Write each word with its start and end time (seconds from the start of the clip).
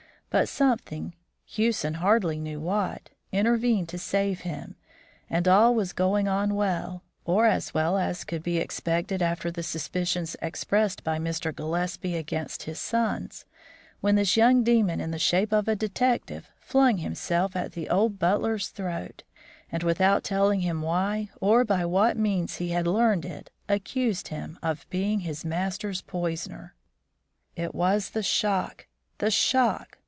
But 0.33 0.47
something, 0.47 1.13
Hewson 1.43 1.95
hardly 1.95 2.39
knew 2.39 2.61
what, 2.61 3.09
intervened 3.33 3.89
to 3.89 3.97
save 3.97 4.41
him, 4.43 4.77
and 5.29 5.45
all 5.45 5.75
was 5.75 5.91
going 5.91 6.29
on 6.29 6.55
well, 6.55 7.03
or 7.25 7.45
as 7.47 7.73
well 7.73 7.97
as 7.97 8.23
could 8.23 8.41
be 8.41 8.57
expected 8.57 9.21
after 9.21 9.51
the 9.51 9.61
suspicions 9.61 10.37
expressed 10.41 11.03
by 11.03 11.17
Mr. 11.19 11.53
Gillespie 11.53 12.15
against 12.15 12.63
his 12.63 12.79
sons, 12.79 13.43
when 13.99 14.15
this 14.15 14.37
young 14.37 14.63
demon 14.63 15.01
in 15.01 15.11
the 15.11 15.19
shape 15.19 15.51
of 15.51 15.67
a 15.67 15.75
detective 15.75 16.49
flung 16.61 16.99
himself 16.99 17.53
at 17.57 17.73
the 17.73 17.89
old 17.89 18.17
butler's 18.17 18.69
throat 18.69 19.23
and, 19.69 19.83
without 19.83 20.23
telling 20.23 20.61
him 20.61 20.81
why 20.81 21.29
or 21.41 21.65
by 21.65 21.83
what 21.83 22.15
means 22.15 22.55
he 22.55 22.69
had 22.69 22.87
learned 22.87 23.25
it, 23.25 23.49
accused 23.67 24.29
him 24.29 24.57
of 24.63 24.89
being 24.89 25.19
his 25.19 25.43
master's 25.43 26.01
poisoner. 26.01 26.73
"It 27.57 27.75
was 27.75 28.11
the 28.11 28.23
shock! 28.23 28.87
the 29.17 29.29
shock!" 29.29 29.97